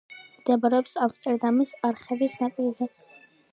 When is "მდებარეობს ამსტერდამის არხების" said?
0.37-2.37